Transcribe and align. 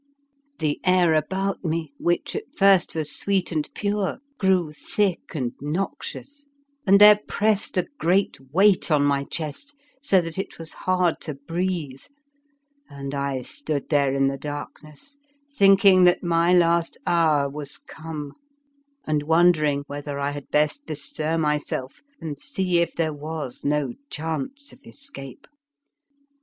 The 0.57 0.79
air 0.83 1.13
about 1.13 1.63
me, 1.63 1.93
which 1.99 2.35
at 2.35 2.45
first 2.57 2.95
was 2.95 3.15
sweet 3.15 3.51
and 3.51 3.71
pure, 3.75 4.17
grew 4.39 4.71
thick 4.71 5.35
and 5.35 5.51
nox 5.61 6.15
ious, 6.15 6.47
and 6.87 6.99
there 6.99 7.19
pressed 7.27 7.77
a 7.77 7.85
great 7.99 8.39
weight 8.51 8.89
on 8.89 9.03
my 9.05 9.25
chest 9.25 9.75
so 10.01 10.19
that 10.19 10.39
it 10.39 10.57
was 10.57 10.73
hard 10.89 11.21
to 11.21 11.35
breathe, 11.35 12.01
and 12.89 13.13
I 13.13 13.43
stood 13.43 13.89
there 13.89 14.11
in 14.11 14.27
the 14.27 14.39
darkness 14.39 15.19
thinking 15.55 16.05
that 16.05 16.23
my 16.23 16.51
last 16.51 16.97
hour 17.05 17.47
was 17.47 17.77
come, 17.77 18.33
and 19.05 19.21
wondering 19.21 19.83
whether 19.85 20.17
I 20.19 20.33
59 20.33 20.43
The 20.51 20.51
Fearsome 20.55 20.65
Island 20.65 20.83
had 20.87 20.87
best 20.87 20.87
bestir 20.87 21.37
myself 21.37 22.01
and 22.19 22.41
see 22.41 22.79
if 22.79 22.93
there 22.93 23.13
was 23.13 23.63
no 23.63 23.93
chance 24.09 24.73
of 24.73 24.79
escape. 24.83 25.45